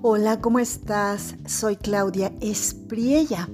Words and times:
Hola, 0.00 0.40
¿cómo 0.40 0.60
estás? 0.60 1.34
Soy 1.44 1.74
Claudia 1.74 2.32
Espriella 2.40 3.48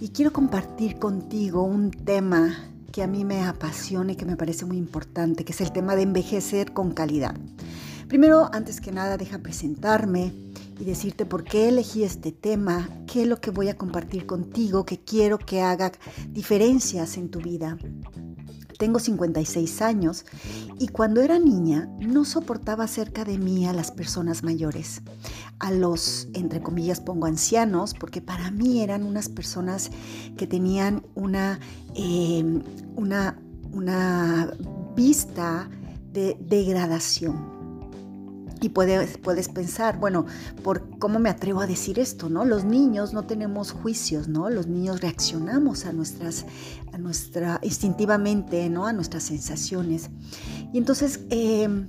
y 0.00 0.08
quiero 0.08 0.32
compartir 0.32 0.98
contigo 0.98 1.62
un 1.62 1.92
tema 1.92 2.58
que 2.90 3.04
a 3.04 3.06
mí 3.06 3.24
me 3.24 3.44
apasiona 3.44 4.10
y 4.10 4.16
que 4.16 4.24
me 4.24 4.36
parece 4.36 4.64
muy 4.64 4.78
importante, 4.78 5.44
que 5.44 5.52
es 5.52 5.60
el 5.60 5.70
tema 5.70 5.94
de 5.94 6.02
envejecer 6.02 6.72
con 6.72 6.90
calidad. 6.90 7.36
Primero, 8.08 8.50
antes 8.52 8.80
que 8.80 8.90
nada, 8.90 9.16
deja 9.16 9.38
presentarme 9.38 10.32
y 10.76 10.84
decirte 10.84 11.24
por 11.24 11.44
qué 11.44 11.68
elegí 11.68 12.02
este 12.02 12.32
tema, 12.32 12.88
qué 13.06 13.22
es 13.22 13.28
lo 13.28 13.40
que 13.40 13.52
voy 13.52 13.68
a 13.68 13.76
compartir 13.76 14.26
contigo, 14.26 14.84
que 14.84 14.98
quiero 14.98 15.38
que 15.38 15.62
haga 15.62 15.92
diferencias 16.30 17.16
en 17.16 17.30
tu 17.30 17.38
vida. 17.38 17.78
Tengo 18.78 18.98
56 18.98 19.82
años 19.82 20.24
y 20.78 20.88
cuando 20.88 21.22
era 21.22 21.38
niña 21.38 21.88
no 22.00 22.24
soportaba 22.24 22.86
cerca 22.86 23.24
de 23.24 23.38
mí 23.38 23.66
a 23.66 23.72
las 23.72 23.90
personas 23.90 24.42
mayores, 24.42 25.02
a 25.58 25.70
los, 25.70 26.28
entre 26.34 26.60
comillas, 26.60 27.00
pongo 27.00 27.26
ancianos, 27.26 27.94
porque 27.94 28.20
para 28.20 28.50
mí 28.50 28.82
eran 28.82 29.02
unas 29.02 29.28
personas 29.28 29.90
que 30.36 30.46
tenían 30.46 31.02
una, 31.14 31.58
em, 31.94 32.62
una, 32.96 33.40
una 33.72 34.52
vista 34.94 35.70
de 36.12 36.36
degradación 36.40 37.55
y 38.60 38.70
puedes, 38.70 39.18
puedes 39.18 39.48
pensar, 39.48 39.98
bueno, 39.98 40.26
¿por 40.62 40.98
cómo 40.98 41.18
me 41.18 41.28
atrevo 41.28 41.60
a 41.60 41.66
decir 41.66 41.98
esto? 41.98 42.28
¿no? 42.28 42.44
Los 42.44 42.64
niños 42.64 43.12
no 43.12 43.24
tenemos 43.24 43.72
juicios, 43.72 44.28
¿no? 44.28 44.48
Los 44.50 44.66
niños 44.66 45.00
reaccionamos 45.00 45.84
a 45.84 45.92
nuestras, 45.92 46.46
a 46.92 46.98
nuestra, 46.98 47.60
instintivamente, 47.62 48.68
¿no? 48.70 48.86
A 48.86 48.92
nuestras 48.92 49.24
sensaciones. 49.24 50.10
Y 50.72 50.78
entonces, 50.78 51.20
em, 51.30 51.88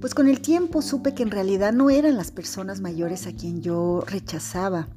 pues 0.00 0.14
con 0.14 0.28
el 0.28 0.40
tiempo 0.40 0.82
supe 0.82 1.14
que 1.14 1.22
en 1.22 1.30
realidad 1.30 1.72
no 1.72 1.90
eran 1.90 2.16
las 2.16 2.30
personas 2.30 2.80
mayores 2.80 3.26
a 3.26 3.32
quien 3.32 3.60
yo 3.60 4.02
rechazaba, 4.06 4.88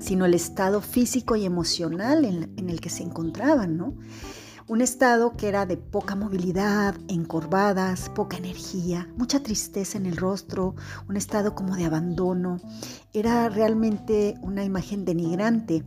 sino 0.00 0.24
el 0.24 0.34
estado 0.34 0.80
físico 0.80 1.36
y 1.36 1.44
emocional 1.44 2.24
en, 2.24 2.52
en 2.56 2.70
el 2.70 2.80
que 2.80 2.90
se 2.90 3.02
encontraban, 3.02 3.76
¿no? 3.76 3.94
Un 4.66 4.80
estado 4.80 5.36
que 5.36 5.48
era 5.48 5.66
de 5.66 5.76
poca 5.76 6.16
movilidad, 6.16 6.94
encorvadas, 7.08 8.08
poca 8.08 8.38
energía, 8.38 9.06
mucha 9.18 9.42
tristeza 9.42 9.98
en 9.98 10.06
el 10.06 10.16
rostro, 10.16 10.74
un 11.06 11.18
estado 11.18 11.54
como 11.54 11.76
de 11.76 11.84
abandono. 11.84 12.58
Era 13.12 13.50
realmente 13.50 14.36
una 14.40 14.64
imagen 14.64 15.04
denigrante. 15.04 15.84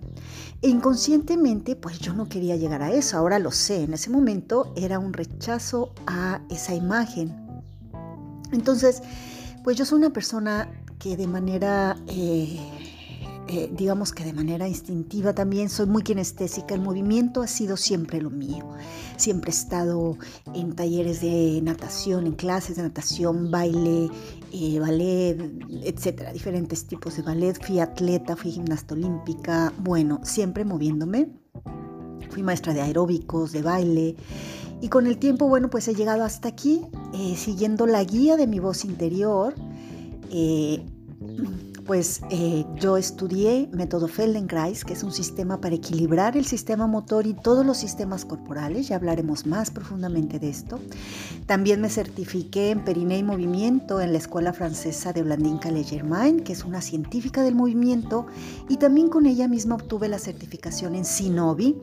E 0.62 0.70
inconscientemente, 0.70 1.76
pues 1.76 1.98
yo 1.98 2.14
no 2.14 2.30
quería 2.30 2.56
llegar 2.56 2.84
a 2.84 2.92
eso, 2.92 3.18
ahora 3.18 3.40
lo 3.40 3.50
sé. 3.50 3.82
En 3.82 3.96
ese 3.96 4.12
momento 4.12 4.72
era 4.76 5.00
un 5.00 5.14
rechazo 5.14 5.94
a 6.06 6.42
esa 6.52 6.76
imagen. 6.76 7.36
Entonces, 8.52 9.02
pues 9.64 9.76
yo 9.76 9.86
soy 9.86 9.98
una 9.98 10.12
persona 10.12 10.70
que 11.00 11.18
de 11.18 11.26
manera... 11.26 11.98
Eh, 12.06 12.87
eh, 13.50 13.70
digamos 13.72 14.12
que 14.12 14.24
de 14.24 14.34
manera 14.34 14.68
instintiva 14.68 15.34
también, 15.34 15.70
soy 15.70 15.86
muy 15.86 16.04
kinestésica, 16.04 16.76
el 16.76 16.82
movimiento 16.82 17.42
ha 17.42 17.48
sido 17.48 17.78
siempre 17.78 18.22
lo 18.22 18.30
mío. 18.30 18.68
Siempre 19.16 19.52
he 19.52 19.54
estado 19.54 20.18
en 20.54 20.76
talleres 20.76 21.22
de 21.22 21.60
natación, 21.64 22.28
en 22.28 22.34
clases 22.34 22.76
de 22.76 22.84
natación, 22.84 23.50
baile, 23.50 24.10
eh, 24.52 24.80
ballet, 24.80 25.38
etcétera, 25.84 26.34
diferentes 26.34 26.88
tipos 26.88 27.16
de 27.16 27.24
ballet. 27.24 27.54
Fui 27.66 27.80
atleta, 27.80 28.36
fui 28.36 28.52
gimnasta 28.52 28.94
olímpica, 28.94 29.74
bueno, 29.80 30.20
siempre 30.24 30.66
moviéndome. 30.66 31.30
Fui 32.30 32.44
maestra 32.44 32.74
de 32.74 32.82
aeróbicos, 32.82 33.54
de 33.54 33.62
baile. 33.62 34.16
Y 34.82 34.90
con 34.90 35.08
el 35.08 35.18
tiempo, 35.18 35.48
bueno, 35.48 35.70
pues 35.70 35.88
he 35.88 35.96
llegado 35.96 36.24
hasta 36.24 36.50
aquí, 36.50 36.82
eh, 37.14 37.36
siguiendo 37.36 37.88
la 37.88 38.04
guía 38.04 38.36
de 38.36 38.46
mi 38.46 38.60
voz 38.60 38.86
interior 38.86 39.56
pues 41.88 42.22
eh, 42.30 42.66
yo 42.76 42.98
estudié 42.98 43.70
método 43.72 44.10
Feldenkrais, 44.10 44.84
que 44.84 44.92
es 44.92 45.04
un 45.04 45.14
sistema 45.14 45.62
para 45.62 45.76
equilibrar 45.76 46.36
el 46.36 46.46
sistema 46.46 46.86
motor 46.86 47.26
y 47.26 47.34
todos 47.34 47.66
los 47.66 47.78
sistemas 47.78 48.26
corporales, 48.26 48.90
ya 48.90 48.98
hablaremos 48.98 49.46
más 49.46 49.72
profundamente 49.72 50.38
de 50.38 50.50
esto. 50.50 50.80
También 51.46 51.80
me 51.80 51.90
certifiqué 51.90 52.72
en 52.72 52.84
periné 52.84 53.20
y 53.20 53.24
movimiento 53.24 54.02
en 54.02 54.12
la 54.12 54.18
Escuela 54.18 54.52
Francesa 54.52 55.14
de 55.14 55.24
Blandine 55.24 55.72
Legermain, 55.72 56.42
que 56.42 56.52
es 56.52 56.66
una 56.66 56.82
científica 56.82 57.42
del 57.42 57.56
movimiento, 57.56 58.28
y 58.68 58.76
también 58.78 59.08
con 59.08 59.26
ella 59.26 59.48
misma 59.48 59.76
obtuve 59.76 60.10
la 60.10 60.20
certificación 60.20 60.94
en 60.94 61.06
Sinovi, 61.06 61.78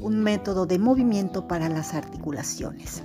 un 0.00 0.20
método 0.20 0.66
de 0.66 0.80
movimiento 0.80 1.46
para 1.46 1.68
las 1.68 1.94
articulaciones. 1.94 3.04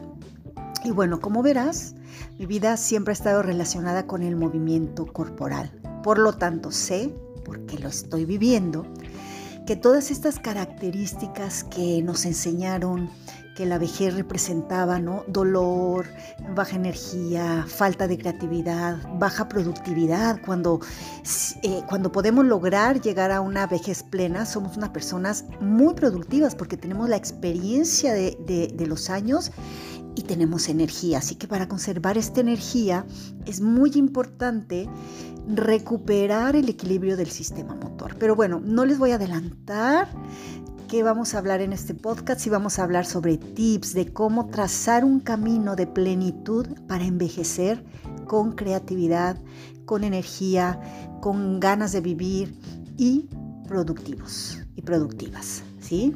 Y 0.84 0.92
bueno, 0.92 1.20
como 1.20 1.44
verás, 1.44 1.94
mi 2.40 2.48
vida 2.48 2.76
siempre 2.76 3.12
ha 3.12 3.14
estado 3.14 3.44
relacionada 3.44 4.08
con 4.08 4.24
el 4.24 4.36
movimiento 4.36 5.06
corporal. 5.06 5.72
Por 6.04 6.20
lo 6.20 6.34
tanto, 6.34 6.72
sé, 6.72 7.14
porque 7.44 7.78
lo 7.80 7.90
estoy 7.90 8.26
viviendo, 8.26 8.86
que 9.66 9.76
todas 9.76 10.12
estas 10.12 10.40
características 10.40 11.64
que 11.64 12.02
nos 12.02 12.26
enseñaron 12.26 13.10
que 13.60 13.66
la 13.66 13.78
vejez 13.78 14.14
representaba, 14.14 15.00
¿no? 15.00 15.26
Dolor, 15.28 16.06
baja 16.56 16.78
energía, 16.78 17.66
falta 17.68 18.08
de 18.08 18.18
creatividad, 18.18 18.98
baja 19.20 19.50
productividad. 19.50 20.40
Cuando, 20.46 20.80
eh, 21.64 21.82
cuando 21.90 22.10
podemos 22.10 22.46
lograr 22.46 23.02
llegar 23.02 23.32
a 23.32 23.42
una 23.42 23.68
vejez 23.68 24.02
plena, 24.02 24.46
somos 24.46 24.78
unas 24.78 24.92
personas 24.92 25.44
muy 25.60 25.94
productivas 25.94 26.56
porque 26.56 26.78
tenemos 26.78 27.10
la 27.10 27.18
experiencia 27.18 28.14
de, 28.14 28.38
de 28.74 28.88
los 28.88 29.10
años 29.10 29.52
y 30.20 30.24
tenemos 30.24 30.68
energía. 30.68 31.20
Así 31.20 31.36
que 31.36 31.48
para 31.48 31.68
conservar 31.68 32.18
esta 32.18 32.42
energía 32.42 33.06
es 33.46 33.62
muy 33.62 33.92
importante 33.96 34.90
recuperar 35.48 36.56
el 36.56 36.68
equilibrio 36.70 37.16
del 37.16 37.30
sistema 37.30 37.74
motor. 37.76 38.16
Pero 38.20 38.36
bueno, 38.36 38.62
no 38.64 38.86
les 38.86 39.00
voy 39.00 39.12
a 39.12 39.16
adelantar 39.16 40.10
qué 40.90 41.04
vamos 41.04 41.34
a 41.34 41.38
hablar 41.38 41.62
en 41.62 41.72
este 41.72 41.94
podcast 41.94 42.46
y 42.46 42.50
vamos 42.50 42.80
a 42.80 42.84
hablar 42.84 43.06
sobre 43.06 43.38
tips 43.38 43.94
de 43.94 44.12
cómo 44.12 44.48
trazar 44.48 45.06
un 45.06 45.22
camino 45.22 45.76
de 45.76 45.88
plenitud 45.88 46.68
para 46.88 47.06
envejecer 47.06 47.84
con 48.28 48.54
creatividad, 48.54 49.38
con 49.86 50.04
energía, 50.04 50.80
con 51.22 51.60
ganas 51.60 51.94
de 51.94 52.02
vivir 52.02 52.60
y 52.98 53.30
productivos 53.68 54.60
y 54.76 54.82
productivas, 54.82 55.64
¿sí? 55.80 56.16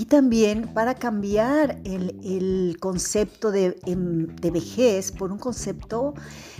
Y 0.00 0.06
también 0.06 0.72
para 0.72 0.94
cambiar 0.94 1.78
el, 1.84 2.78
concepto 2.80 3.50
de, 3.50 3.78
em, 3.84 4.34
de, 4.34 4.50
vejez 4.50 5.12
por 5.12 5.30
un 5.30 5.36
concepto 5.36 6.14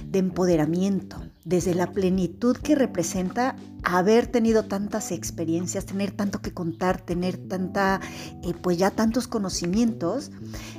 de 0.05 0.19
empoderamiento, 0.19 1.17
desde 1.47 1.75
la 1.75 1.91
plenitud 1.91 2.55
que 2.59 2.75
representa 2.75 3.57
haber 3.83 4.27
tenido 4.27 4.67
tantas 4.67 5.11
experiencias, 5.11 5.87
tener 5.87 6.11
tanto 6.11 6.43
que 6.43 6.53
contar, 6.53 7.01
tener 7.01 7.39
tanta, 7.39 8.03
eh, 8.45 8.53
pues 8.61 8.77
ya 8.77 8.91
tantos 8.91 9.27
conocimientos 9.27 10.31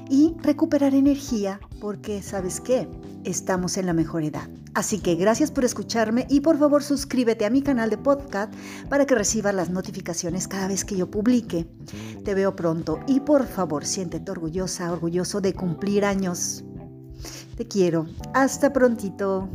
y 0.08 0.36
recuperar 0.44 0.94
energía 0.94 1.60
porque, 1.80 2.22
¿sabes 2.22 2.62
qué? 2.62 2.88
Estamos 3.24 3.78
en 3.78 3.88
la 3.88 3.94
mejor 3.94 4.24
edad. 4.24 4.48
Así 4.74 5.00
que 5.00 5.16
gracias 5.16 5.52
por 5.52 5.66
escucharme 5.66 6.26
y 6.30 6.40
por 6.40 6.58
favor 6.58 6.82
suscríbete 6.82 7.46
a 7.46 7.50
mi 7.50 7.62
canal 7.62 7.90
de 7.90 7.98
podcast 7.98 8.54
para 8.90 9.06
que 9.06 9.16
recibas 9.16 9.54
las 9.54 9.70
notificaciones 9.70 10.48
cada 10.48 10.68
vez 10.68 10.86
que 10.86 10.96
yo 10.96 11.12
publique. 11.12 11.68
Te 12.24 12.34
veo 12.34 12.56
pronto 12.56 13.00
y 13.08 13.20
por 13.20 13.46
favor 13.48 13.86
siéntete 13.86 14.32
orgullosa, 14.32 14.92
orgulloso 14.92 15.42
de 15.42 15.54
cumplir 15.54 16.06
años. 16.06 16.64
Te 17.58 17.68
quiero. 17.68 18.08
Hasta 18.34 18.72
prontito. 18.72 19.50